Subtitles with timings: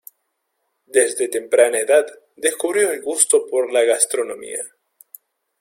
[0.87, 4.63] Desde temprana edad descubrió el gusto por la gastronomía.